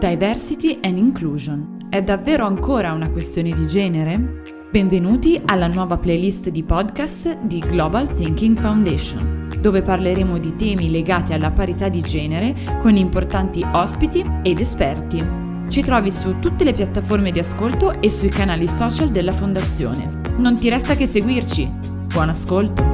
[0.00, 4.40] Diversity and Inclusion è davvero ancora una questione di genere?
[4.70, 11.34] Benvenuti alla nuova playlist di podcast di Global Thinking Foundation, dove parleremo di temi legati
[11.34, 15.22] alla parità di genere con importanti ospiti ed esperti.
[15.68, 20.32] Ci trovi su tutte le piattaforme di ascolto e sui canali social della Fondazione.
[20.38, 21.70] Non ti resta che seguirci.
[22.06, 22.89] Buon ascolto!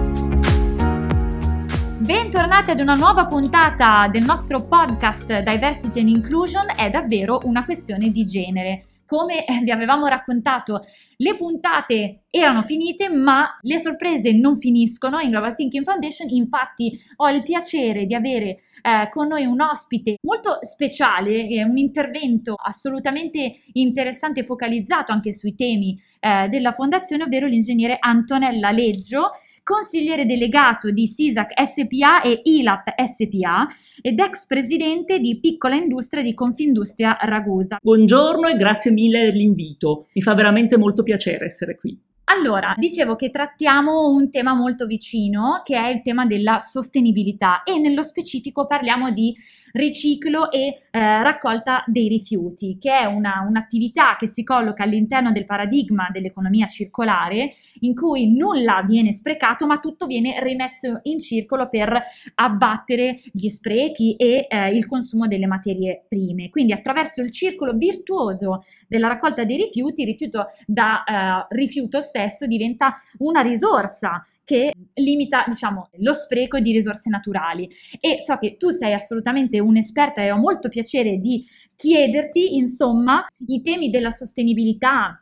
[1.99, 8.11] Bentornati ad una nuova puntata del nostro podcast Diversity and Inclusion, è davvero una questione
[8.11, 8.85] di genere.
[9.07, 10.85] Come vi avevamo raccontato,
[11.17, 16.29] le puntate erano finite, ma le sorprese non finiscono in Global Thinking Foundation.
[16.29, 21.79] Infatti, ho il piacere di avere eh, con noi un ospite molto speciale, eh, un
[21.79, 29.31] intervento assolutamente interessante focalizzato anche sui temi eh, della fondazione, ovvero l'ingegnere Antonella Leggio
[29.67, 33.67] consigliere delegato di SISAC SPA e ILAP SPA
[34.01, 37.79] ed ex presidente di Piccola Industria di Confindustria Ragusa.
[37.83, 41.99] Buongiorno e grazie mille dell'invito, mi fa veramente molto piacere essere qui.
[42.29, 47.79] Allora, dicevo che trattiamo un tema molto vicino, che è il tema della sostenibilità e
[47.79, 49.35] nello specifico parliamo di
[49.77, 55.45] riciclo e eh, raccolta dei rifiuti, che è una, un'attività che si colloca all'interno del
[55.45, 62.03] paradigma dell'economia circolare, in cui nulla viene sprecato, ma tutto viene rimesso in circolo per
[62.37, 66.49] abbattere gli sprechi e eh, il consumo delle materie prime.
[66.49, 72.47] Quindi attraverso il circolo virtuoso della raccolta dei rifiuti, il rifiuto da eh, rifiuto stesso
[72.47, 77.69] diventa una risorsa che limita, diciamo, lo spreco di risorse naturali.
[78.01, 83.61] E so che tu sei assolutamente un'esperta e ho molto piacere di chiederti, insomma, i
[83.61, 85.21] temi della sostenibilità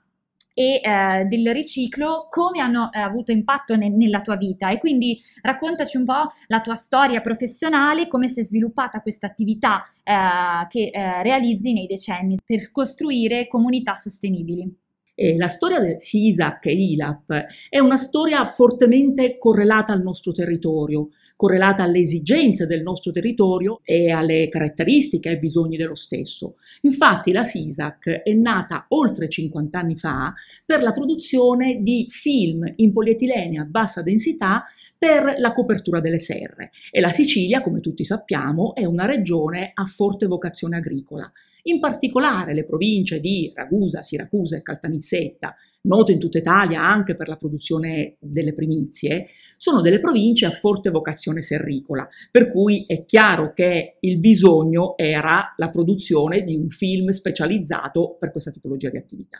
[0.57, 5.21] e eh, del riciclo come hanno eh, avuto impatto ne- nella tua vita e quindi
[5.43, 10.91] raccontaci un po' la tua storia professionale, come si è sviluppata questa attività eh, che
[10.93, 14.84] eh, realizzi nei decenni per costruire comunità sostenibili.
[15.15, 21.11] Eh, la storia del SISAC e ILAP è una storia fortemente correlata al nostro territorio,
[21.45, 26.55] correlata alle esigenze del nostro territorio e alle caratteristiche e ai bisogni dello stesso.
[26.81, 30.33] Infatti la SISAC è nata oltre 50 anni fa
[30.65, 34.65] per la produzione di film in polietilene a bassa densità
[34.97, 39.85] per la copertura delle serre e la Sicilia, come tutti sappiamo, è una regione a
[39.85, 41.31] forte vocazione agricola.
[41.65, 45.55] In particolare le province di Ragusa, Siracusa e Caltanissetta,
[45.85, 50.91] note in tutta Italia anche per la produzione delle primizie, sono delle province a forte
[50.91, 57.09] vocazione serricola, per cui è chiaro che il bisogno era la produzione di un film
[57.09, 59.39] specializzato per questa tipologia di attività.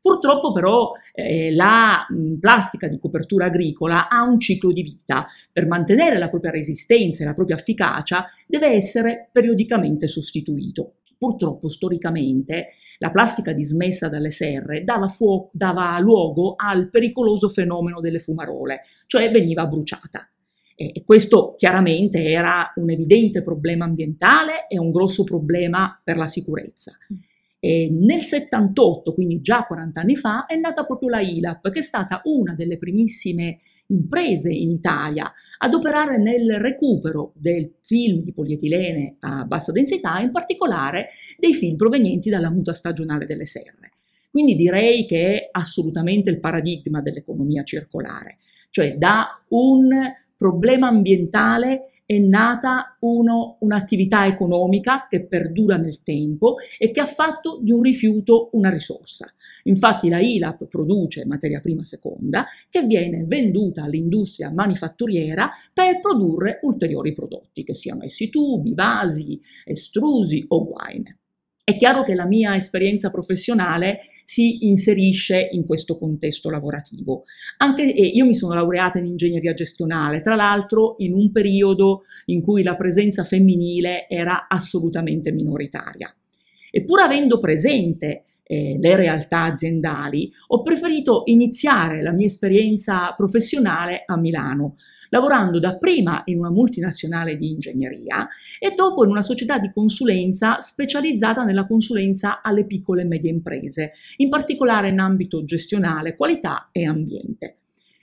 [0.00, 5.26] Purtroppo però eh, la mh, plastica di copertura agricola ha un ciclo di vita.
[5.52, 10.94] Per mantenere la propria resistenza e la propria efficacia deve essere periodicamente sostituito.
[11.18, 18.18] Purtroppo storicamente la plastica dismessa dalle serre dava, fuo- dava luogo al pericoloso fenomeno delle
[18.18, 20.28] fumarole, cioè veniva bruciata.
[20.80, 26.96] E questo chiaramente era un evidente problema ambientale e un grosso problema per la sicurezza.
[27.58, 31.82] E nel 78, quindi già 40 anni fa, è nata proprio la ILAP, che è
[31.82, 33.58] stata una delle primissime
[33.88, 40.30] imprese in Italia ad operare nel recupero del film di polietilene a bassa densità, in
[40.30, 43.92] particolare dei film provenienti dalla muta stagionale delle serre.
[44.30, 48.38] Quindi direi che è assolutamente il paradigma dell'economia circolare,
[48.70, 49.88] cioè da un
[50.36, 57.58] problema ambientale è nata uno, un'attività economica che perdura nel tempo e che ha fatto
[57.60, 59.30] di un rifiuto una risorsa.
[59.64, 67.12] Infatti la ILAP produce materia prima seconda che viene venduta all'industria manifatturiera per produrre ulteriori
[67.12, 71.18] prodotti, che siano essi tubi, vasi, estrusi o guaine.
[71.62, 77.24] È chiaro che la mia esperienza professionale si inserisce in questo contesto lavorativo.
[77.56, 82.62] Anche io mi sono laureata in ingegneria gestionale, tra l'altro in un periodo in cui
[82.62, 86.14] la presenza femminile era assolutamente minoritaria.
[86.70, 94.18] Eppur avendo presente eh, le realtà aziendali, ho preferito iniziare la mia esperienza professionale a
[94.18, 94.76] Milano,
[95.10, 98.28] lavorando dapprima in una multinazionale di ingegneria
[98.58, 103.92] e dopo in una società di consulenza specializzata nella consulenza alle piccole e medie imprese,
[104.16, 107.56] in particolare in ambito gestionale, qualità e ambiente.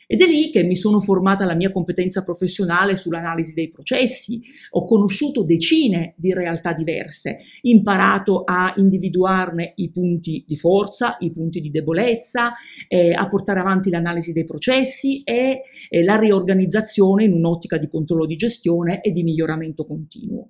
[0.08, 4.42] Ed è lì che mi sono formata la mia competenza professionale sull'analisi dei processi,
[4.72, 11.60] ho conosciuto decine di realtà diverse, imparato a individuarne i punti di forza, i punti
[11.60, 12.54] di debolezza,
[12.88, 18.26] eh, a portare avanti l'analisi dei processi e eh, la riorganizzazione in un'ottica di controllo
[18.26, 20.50] di gestione e di miglioramento continuo.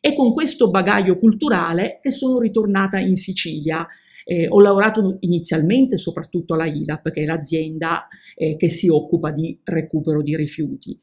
[0.00, 3.86] È con questo bagaglio culturale che sono ritornata in Sicilia
[4.30, 8.06] eh, ho lavorato inizialmente soprattutto alla ILAP, che è l'azienda
[8.36, 10.96] eh, che si occupa di recupero di rifiuti,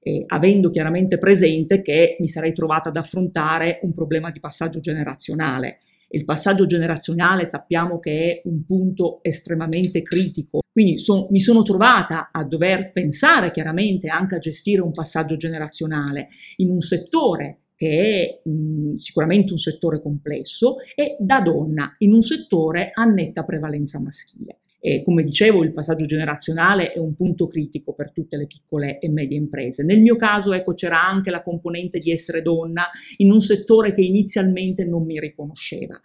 [0.00, 5.78] eh, avendo chiaramente presente che mi sarei trovata ad affrontare un problema di passaggio generazionale.
[6.08, 12.28] Il passaggio generazionale sappiamo che è un punto estremamente critico, quindi son, mi sono trovata
[12.30, 18.48] a dover pensare chiaramente anche a gestire un passaggio generazionale in un settore che è
[18.48, 24.58] mh, sicuramente un settore complesso, e da donna in un settore a netta prevalenza maschile.
[24.86, 29.08] E come dicevo, il passaggio generazionale è un punto critico per tutte le piccole e
[29.08, 29.82] medie imprese.
[29.82, 34.02] Nel mio caso, ecco, c'era anche la componente di essere donna in un settore che
[34.02, 35.98] inizialmente non mi riconosceva.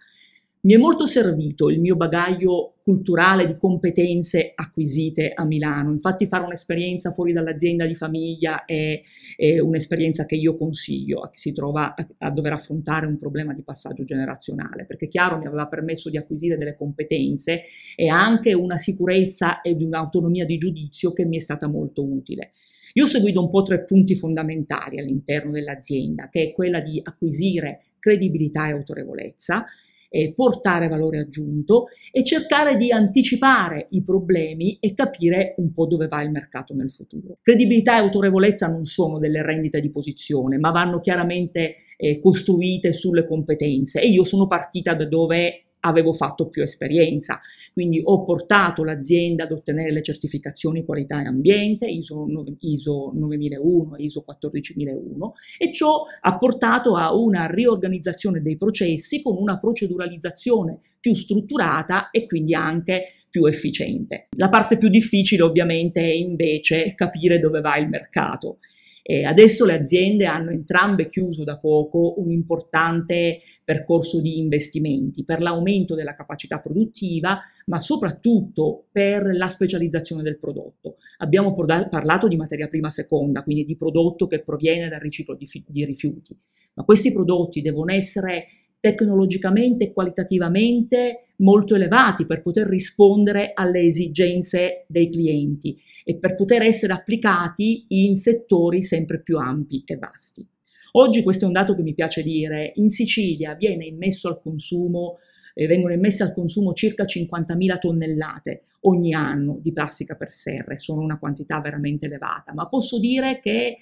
[0.62, 6.44] Mi è molto servito il mio bagaglio culturale di competenze acquisite a Milano, infatti fare
[6.44, 9.00] un'esperienza fuori dall'azienda di famiglia è,
[9.36, 13.54] è un'esperienza che io consiglio a chi si trova a, a, dover affrontare un problema
[13.54, 17.62] di passaggio generazionale, perché chiaro mi aveva permesso di acquisire delle competenze
[17.96, 22.52] e anche una sicurezza ed un'autonomia di giudizio che mi è stata molto utile.
[22.94, 27.84] Io ho seguito un po' tre punti fondamentali all'interno dell'azienda, che è quella di acquisire
[27.98, 29.64] credibilità e autorevolezza,
[30.10, 36.08] eh, portare valore aggiunto e cercare di anticipare i problemi e capire un po' dove
[36.08, 37.38] va il mercato nel futuro.
[37.40, 43.26] Credibilità e autorevolezza non sono delle rendite di posizione, ma vanno chiaramente eh, costruite sulle
[43.26, 47.40] competenze e io sono partita da dove avevo fatto più esperienza,
[47.72, 52.26] quindi ho portato l'azienda ad ottenere le certificazioni qualità e ambiente, ISO,
[52.60, 59.36] ISO 9001 e ISO 14001 e ciò ha portato a una riorganizzazione dei processi con
[59.36, 64.26] una proceduralizzazione più strutturata e quindi anche più efficiente.
[64.36, 68.58] La parte più difficile ovviamente è invece capire dove va il mercato
[69.02, 75.40] e adesso le aziende hanno entrambe chiuso da poco un importante percorso di investimenti per
[75.40, 80.96] l'aumento della capacità produttiva, ma soprattutto per la specializzazione del prodotto.
[81.18, 85.84] Abbiamo parlato di materia prima seconda, quindi di prodotto che proviene dal riciclo di, di
[85.84, 86.36] rifiuti,
[86.74, 88.46] ma questi prodotti devono essere
[88.80, 96.62] tecnologicamente e qualitativamente molto elevati per poter rispondere alle esigenze dei clienti e per poter
[96.62, 100.46] essere applicati in settori sempre più ampi e vasti.
[100.92, 105.18] Oggi questo è un dato che mi piace dire, in Sicilia viene immesso al consumo,
[105.54, 111.02] eh, vengono immesse al consumo circa 50.000 tonnellate ogni anno di plastica per serre, sono
[111.02, 113.76] una quantità veramente elevata, ma posso dire che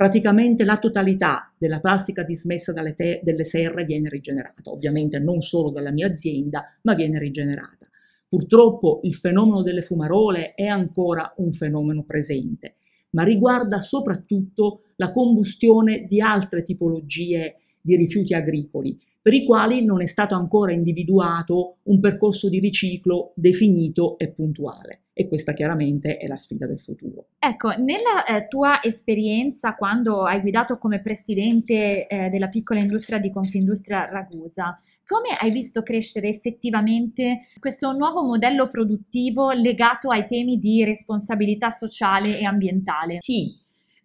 [0.00, 5.90] praticamente la totalità della plastica dismessa dalle te- serre viene rigenerata, ovviamente non solo dalla
[5.90, 7.86] mia azienda, ma viene rigenerata.
[8.26, 12.76] Purtroppo il fenomeno delle fumarole è ancora un fenomeno presente,
[13.10, 20.00] ma riguarda soprattutto la combustione di altre tipologie di rifiuti agricoli, per i quali non
[20.00, 25.02] è stato ancora individuato un percorso di riciclo definito e puntuale.
[25.12, 27.26] E questa chiaramente è la sfida del futuro.
[27.38, 33.30] Ecco, nella eh, tua esperienza quando hai guidato come presidente eh, della piccola industria di
[33.30, 40.84] Confindustria Ragusa, come hai visto crescere effettivamente questo nuovo modello produttivo legato ai temi di
[40.84, 43.16] responsabilità sociale e ambientale?
[43.18, 43.58] Sì,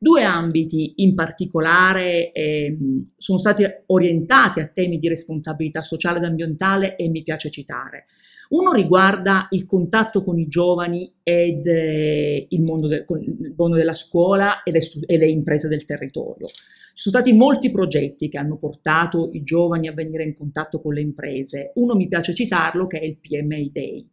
[0.06, 2.78] Due ambiti in particolare eh,
[3.18, 8.06] sono stati orientati a temi di responsabilità sociale ed ambientale e mi piace citare.
[8.50, 13.96] Uno riguarda il contatto con i giovani ed eh, il, mondo del, il, mondo della
[13.96, 16.46] scuola e le, e le imprese del territorio.
[16.50, 16.54] Ci
[16.94, 21.02] sono stati molti progetti che hanno portato i giovani a venire in contatto con le
[21.02, 21.72] imprese.
[21.78, 24.08] Uno mi piace citarlo che è il PMA Day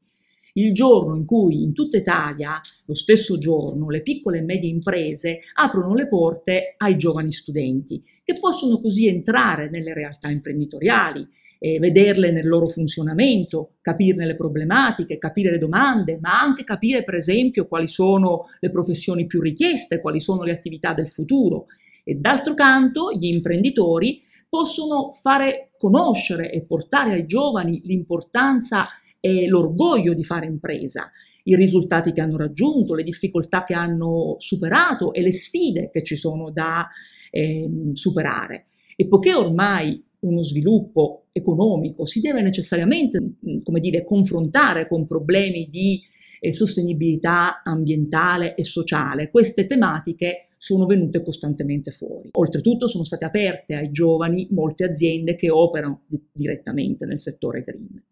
[0.54, 5.40] il giorno in cui in tutta Italia, lo stesso giorno, le piccole e medie imprese
[5.54, 11.26] aprono le porte ai giovani studenti, che possono così entrare nelle realtà imprenditoriali,
[11.62, 17.68] vederle nel loro funzionamento, capirne le problematiche, capire le domande, ma anche capire per esempio
[17.68, 21.66] quali sono le professioni più richieste, quali sono le attività del futuro.
[22.02, 28.88] E d'altro canto gli imprenditori possono fare conoscere e portare ai giovani l'importanza
[29.24, 31.08] e l'orgoglio di fare impresa,
[31.44, 36.16] i risultati che hanno raggiunto, le difficoltà che hanno superato e le sfide che ci
[36.16, 36.88] sono da
[37.30, 38.66] eh, superare.
[38.96, 46.00] E poiché ormai uno sviluppo economico si deve necessariamente, come dire, confrontare con problemi di
[46.40, 52.30] eh, sostenibilità ambientale e sociale, queste tematiche sono venute costantemente fuori.
[52.32, 58.02] Oltretutto sono state aperte ai giovani molte aziende che operano di- direttamente nel settore green.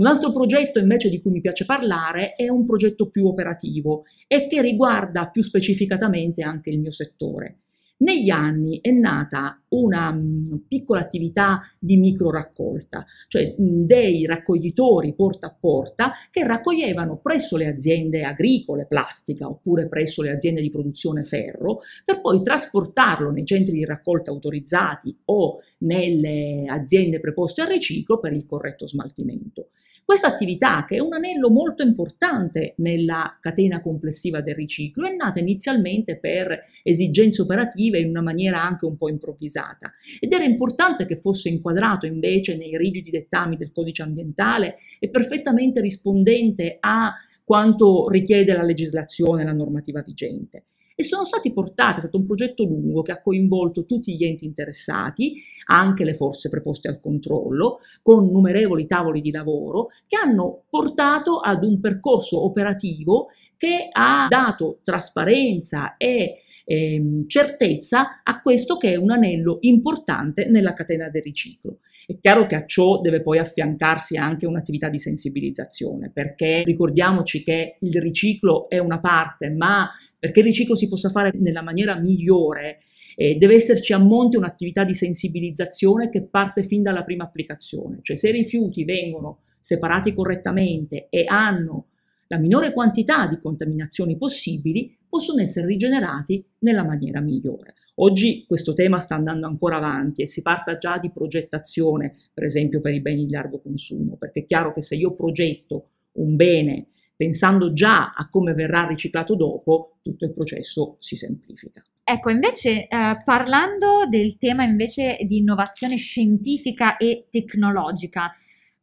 [0.00, 4.46] Un altro progetto invece di cui mi piace parlare è un progetto più operativo e
[4.46, 7.58] che riguarda più specificatamente anche il mio settore.
[7.98, 15.12] Negli anni è nata una mh, piccola attività di micro raccolta, cioè mh, dei raccoglitori
[15.12, 20.70] porta a porta che raccoglievano presso le aziende agricole, plastica, oppure presso le aziende di
[20.70, 27.68] produzione ferro, per poi trasportarlo nei centri di raccolta autorizzati o nelle aziende preposte al
[27.68, 29.68] riciclo per il corretto smaltimento.
[30.10, 35.38] Questa attività, che è un anello molto importante nella catena complessiva del riciclo, è nata
[35.38, 39.92] inizialmente per esigenze operative in una maniera anche un po' improvvisata.
[40.18, 45.80] Ed era importante che fosse inquadrato invece nei rigidi dettami del codice ambientale e perfettamente
[45.80, 47.14] rispondente a
[47.44, 50.64] quanto richiede la legislazione la normativa vigente
[51.00, 54.44] e sono stati portati, è stato un progetto lungo che ha coinvolto tutti gli enti
[54.44, 61.38] interessati, anche le forze preposte al controllo, con numerevoli tavoli di lavoro che hanno portato
[61.38, 68.96] ad un percorso operativo che ha dato trasparenza e ehm, certezza a questo che è
[68.96, 71.78] un anello importante nella catena del riciclo.
[72.06, 77.76] È chiaro che a ciò deve poi affiancarsi anche un'attività di sensibilizzazione, perché ricordiamoci che
[77.78, 79.88] il riciclo è una parte, ma
[80.20, 82.82] perché il riciclo si possa fare nella maniera migliore,
[83.16, 88.16] eh, deve esserci a monte un'attività di sensibilizzazione che parte fin dalla prima applicazione, cioè
[88.16, 91.86] se i rifiuti vengono separati correttamente e hanno
[92.28, 97.74] la minore quantità di contaminazioni possibili, possono essere rigenerati nella maniera migliore.
[97.96, 102.80] Oggi questo tema sta andando ancora avanti e si parla già di progettazione, per esempio
[102.80, 106.86] per i beni di largo consumo, perché è chiaro che se io progetto un bene
[107.20, 111.84] pensando già a come verrà riciclato dopo, tutto il processo si semplifica.
[112.02, 118.34] Ecco, invece, eh, parlando del tema invece di innovazione scientifica e tecnologica,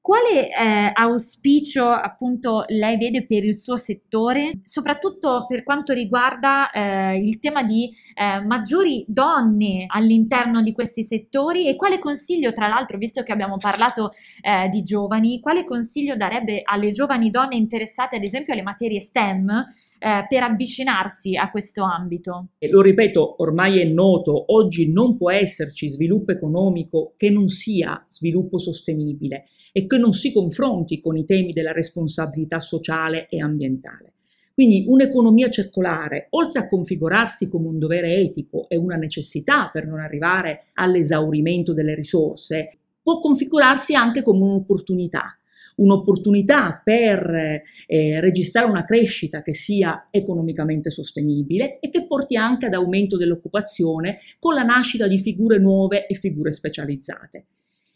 [0.07, 7.17] quale eh, auspicio appunto lei vede per il suo settore, soprattutto per quanto riguarda eh,
[7.17, 12.97] il tema di eh, maggiori donne all'interno di questi settori e quale consiglio, tra l'altro,
[12.97, 18.23] visto che abbiamo parlato eh, di giovani, quale consiglio darebbe alle giovani donne interessate ad
[18.23, 19.73] esempio alle materie STEM?
[19.99, 22.49] Eh, per avvicinarsi a questo ambito.
[22.59, 28.05] E lo ripeto, ormai è noto, oggi non può esserci sviluppo economico che non sia
[28.07, 34.13] sviluppo sostenibile e che non si confronti con i temi della responsabilità sociale e ambientale.
[34.53, 39.99] Quindi un'economia circolare, oltre a configurarsi come un dovere etico e una necessità per non
[39.99, 45.37] arrivare all'esaurimento delle risorse, può configurarsi anche come un'opportunità,
[45.77, 52.73] un'opportunità per eh, registrare una crescita che sia economicamente sostenibile e che porti anche ad
[52.73, 57.45] aumento dell'occupazione con la nascita di figure nuove e figure specializzate.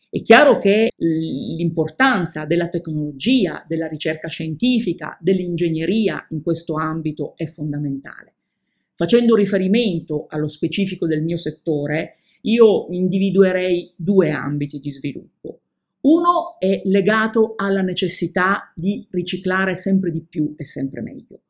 [0.10, 8.34] È chiaro che l'importanza della tecnologia, della ricerca scientifica, dell'ingegneria in questo ambito è fondamentale.
[8.94, 15.61] Facendo riferimento allo specifico del mio settore, io individuerei due ambiti di sviluppo.
[16.01, 21.41] Uno è legato alla necessità di riciclare sempre di più e sempre meglio.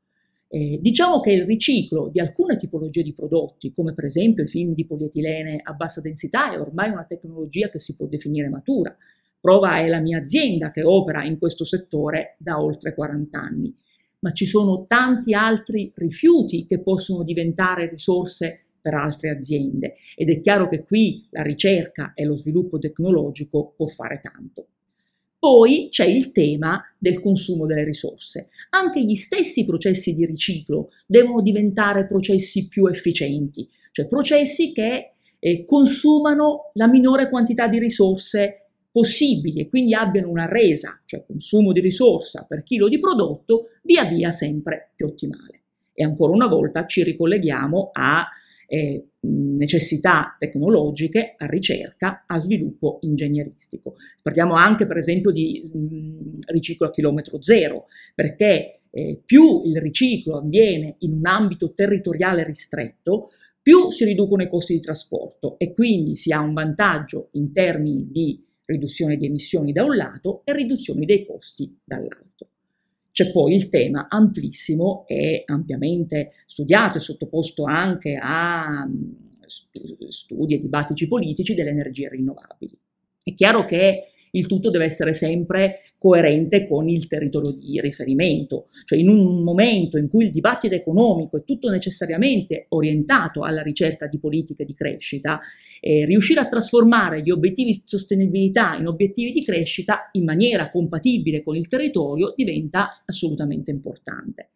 [0.49, 4.73] Eh, diciamo che il riciclo di alcune tipologie di prodotti, come per esempio i film
[4.73, 8.93] di polietilene a bassa densità, è ormai una tecnologia che si può definire matura.
[9.39, 13.73] Prova è la mia azienda che opera in questo settore da oltre 40 anni.
[14.19, 20.41] Ma ci sono tanti altri rifiuti che possono diventare risorse per altre aziende ed è
[20.41, 24.67] chiaro che qui la ricerca e lo sviluppo tecnologico può fare tanto.
[25.41, 28.49] Poi c'è il tema del consumo delle risorse.
[28.69, 35.65] Anche gli stessi processi di riciclo devono diventare processi più efficienti, cioè processi che eh,
[35.65, 41.79] consumano la minore quantità di risorse possibili e quindi abbiano una resa, cioè consumo di
[41.79, 45.61] risorsa per chilo di prodotto, via via sempre più ottimale.
[45.93, 48.27] E ancora una volta ci ricolleghiamo a
[48.71, 49.05] eh,
[49.57, 53.95] necessità tecnologiche, a ricerca, a sviluppo ingegneristico.
[54.21, 60.37] Parliamo anche per esempio di mh, riciclo a chilometro zero, perché eh, più il riciclo
[60.37, 66.15] avviene in un ambito territoriale ristretto, più si riducono i costi di trasporto e quindi
[66.15, 71.03] si ha un vantaggio in termini di riduzione di emissioni da un lato e riduzione
[71.03, 72.50] dei costi dall'altro.
[73.21, 79.11] C'è poi il tema amplissimo e ampiamente studiato e sottoposto anche a mm,
[80.09, 82.75] studi e dibattiti politici delle energie rinnovabili.
[83.21, 88.97] È chiaro che il tutto deve essere sempre coerente con il territorio di riferimento, cioè
[88.97, 94.17] in un momento in cui il dibattito economico è tutto necessariamente orientato alla ricerca di
[94.17, 95.39] politiche di crescita,
[95.79, 101.43] eh, riuscire a trasformare gli obiettivi di sostenibilità in obiettivi di crescita in maniera compatibile
[101.43, 104.49] con il territorio diventa assolutamente importante.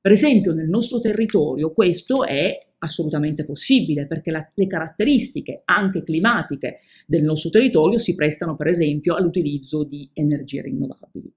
[0.00, 6.80] Per esempio nel nostro territorio questo è assolutamente possibile perché la, le caratteristiche anche climatiche
[7.06, 11.32] del nostro territorio si prestano per esempio all'utilizzo di energie rinnovabili.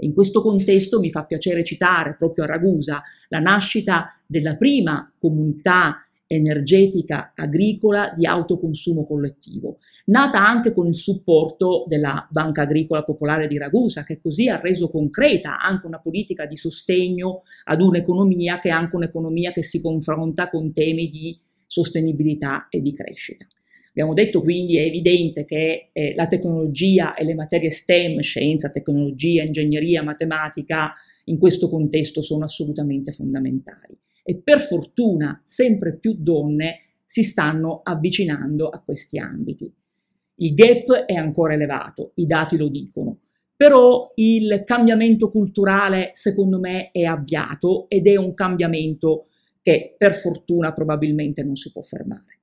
[0.00, 6.06] In questo contesto mi fa piacere citare proprio a Ragusa la nascita della prima comunità
[6.26, 13.58] energetica agricola di autoconsumo collettivo, nata anche con il supporto della Banca Agricola Popolare di
[13.58, 18.72] Ragusa, che così ha reso concreta anche una politica di sostegno ad un'economia che è
[18.72, 23.46] anche un'economia che si confronta con temi di sostenibilità e di crescita.
[23.90, 29.42] Abbiamo detto quindi è evidente che eh, la tecnologia e le materie STEM, scienza, tecnologia,
[29.42, 30.94] ingegneria, matematica,
[31.24, 38.68] in questo contesto sono assolutamente fondamentali e per fortuna sempre più donne si stanno avvicinando
[38.68, 39.72] a questi ambiti.
[40.36, 43.20] Il gap è ancora elevato, i dati lo dicono,
[43.56, 49.28] però il cambiamento culturale secondo me è avviato ed è un cambiamento
[49.62, 52.38] che per fortuna probabilmente non si può fermare.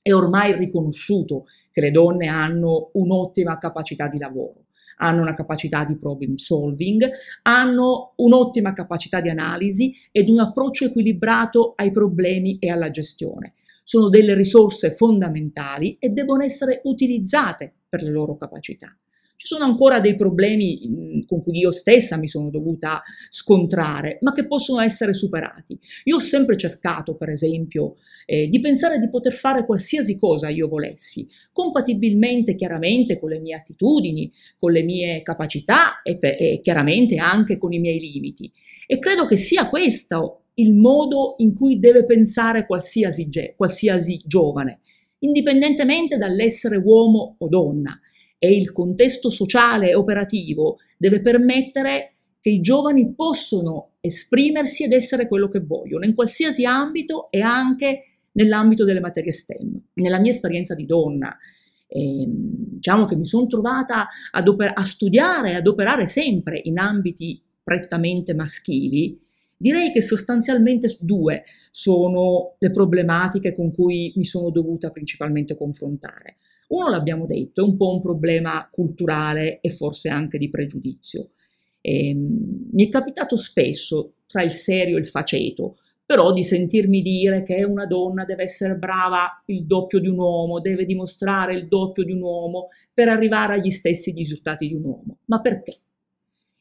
[0.00, 4.66] È ormai riconosciuto che le donne hanno un'ottima capacità di lavoro,
[4.98, 7.10] hanno una capacità di problem solving,
[7.42, 13.54] hanno un'ottima capacità di analisi ed un approccio equilibrato ai problemi e alla gestione.
[13.84, 18.96] Sono delle risorse fondamentali e devono essere utilizzate per le loro capacità.
[19.36, 24.46] Ci sono ancora dei problemi con cui io stessa mi sono dovuta scontrare, ma che
[24.46, 25.78] possono essere superati.
[26.04, 30.66] Io ho sempre cercato, per esempio, eh, di pensare di poter fare qualsiasi cosa io
[30.66, 37.58] volessi, compatibilmente chiaramente con le mie attitudini, con le mie capacità e, e chiaramente anche
[37.58, 38.50] con i miei limiti.
[38.86, 44.80] E credo che sia questo il modo in cui deve pensare qualsiasi, qualsiasi giovane,
[45.20, 47.98] indipendentemente dall'essere uomo o donna.
[48.38, 55.26] E il contesto sociale e operativo deve permettere che i giovani possono esprimersi ed essere
[55.26, 59.80] quello che vogliono in qualsiasi ambito e anche nell'ambito delle materie STEM.
[59.94, 61.34] Nella mia esperienza di donna,
[61.86, 68.34] eh, diciamo che mi sono trovata a studiare e ad operare sempre in ambiti prettamente
[68.34, 69.18] maschili,
[69.56, 76.36] direi che sostanzialmente due sono le problematiche con cui mi sono dovuta principalmente confrontare.
[76.68, 81.30] Uno l'abbiamo detto, è un po' un problema culturale e forse anche di pregiudizio.
[81.80, 87.42] Eh, mi è capitato spesso tra il serio e il faceto, però di sentirmi dire
[87.44, 92.04] che una donna deve essere brava il doppio di un uomo, deve dimostrare il doppio
[92.04, 95.18] di un uomo per arrivare agli stessi risultati di un uomo.
[95.26, 95.78] Ma perché?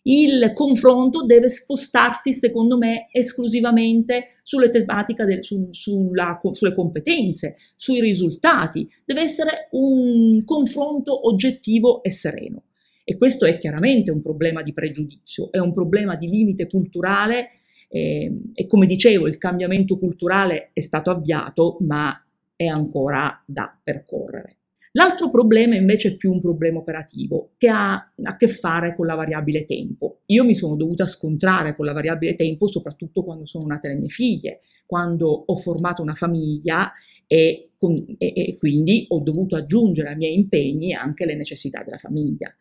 [0.04, 8.02] Il confronto deve spostarsi, secondo me, esclusivamente sulle tematiche, del, su, sulla, sulle competenze, sui
[8.02, 8.90] risultati.
[9.06, 12.64] Deve essere un confronto oggettivo e sereno.
[13.06, 18.32] E questo è chiaramente un problema di pregiudizio, è un problema di limite culturale eh,
[18.54, 22.20] e come dicevo, il cambiamento culturale è stato avviato, ma
[22.56, 24.58] è ancora da percorrere.
[24.96, 29.16] L'altro problema invece è più un problema operativo che ha a che fare con la
[29.16, 30.22] variabile tempo.
[30.28, 34.10] Io mi sono dovuta scontrare con la variabile tempo soprattutto quando sono nate le mie
[34.10, 36.92] figlie, quando ho formato una famiglia
[37.26, 41.98] e, con, e, e quindi ho dovuto aggiungere ai miei impegni anche le necessità della
[41.98, 42.56] famiglia.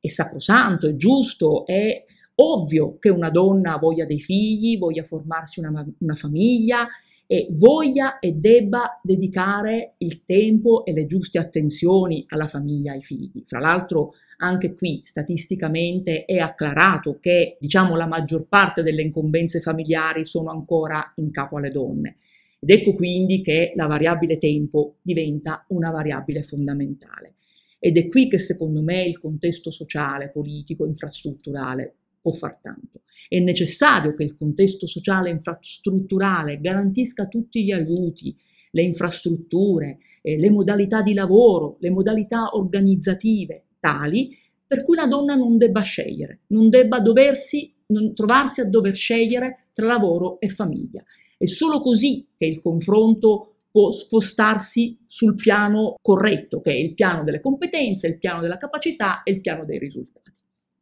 [0.00, 2.04] È sacrosanto, è giusto, è
[2.40, 6.88] ovvio che una donna voglia dei figli, voglia formarsi una, una famiglia
[7.30, 13.44] e voglia e debba dedicare il tempo e le giuste attenzioni alla famiglia, ai figli.
[13.46, 20.24] Fra l'altro anche qui statisticamente è acclarato che diciamo la maggior parte delle incombenze familiari
[20.24, 22.16] sono ancora in capo alle donne.
[22.60, 27.34] Ed ecco quindi che la variabile tempo diventa una variabile fondamentale.
[27.78, 33.02] Ed è qui che secondo me il contesto sociale, politico, infrastrutturale può far tanto.
[33.28, 38.34] È necessario che il contesto sociale infrastrutturale garantisca tutti gli aiuti,
[38.70, 44.36] le infrastrutture, eh, le modalità di lavoro, le modalità organizzative tali
[44.68, 49.68] per cui la donna non debba scegliere, non debba doversi, non trovarsi a dover scegliere
[49.72, 51.02] tra lavoro e famiglia.
[51.38, 57.24] È solo così che il confronto può spostarsi sul piano corretto, che è il piano
[57.24, 60.32] delle competenze, il piano della capacità e il piano dei risultati.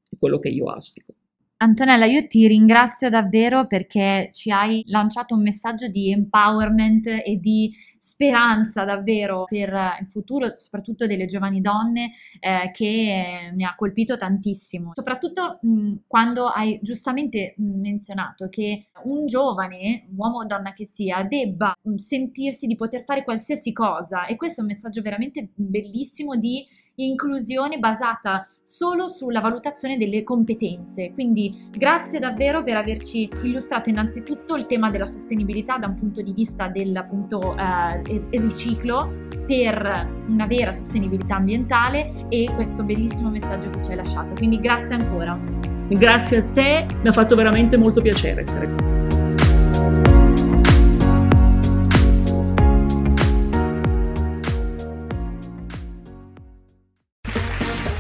[0.09, 1.15] È quello che io auspico.
[1.59, 7.73] Antonella, io ti ringrazio davvero perché ci hai lanciato un messaggio di empowerment e di
[7.99, 14.91] speranza davvero per il futuro, soprattutto delle giovani donne, eh, che mi ha colpito tantissimo.
[14.93, 21.73] Soprattutto mh, quando hai giustamente menzionato che un giovane, uomo o donna che sia, debba
[21.97, 26.67] sentirsi di poter fare qualsiasi cosa e questo è un messaggio veramente bellissimo di
[26.97, 31.13] inclusione basata solo sulla valutazione delle competenze.
[31.13, 36.33] Quindi grazie davvero per averci illustrato innanzitutto il tema della sostenibilità da un punto di
[36.33, 43.83] vista del appunto eh, riciclo per una vera sostenibilità ambientale e questo bellissimo messaggio che
[43.83, 44.35] ci hai lasciato.
[44.35, 45.39] Quindi grazie ancora.
[45.89, 49.16] Grazie a te, mi ha fatto veramente molto piacere essere qui.